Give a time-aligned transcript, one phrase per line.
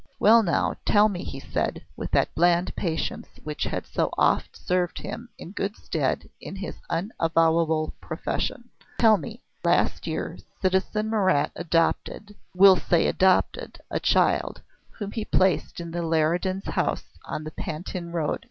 [0.19, 4.97] "Well, now, tell me," he said, with that bland patience which had so oft served
[4.97, 8.69] him in good stead in his unavowable profession.
[8.97, 9.43] "Tell me.
[9.63, 16.01] Last year citizen Marat adopted we'll say adopted a child, whom he placed in the
[16.01, 18.39] Leridans' house on the Pantin road.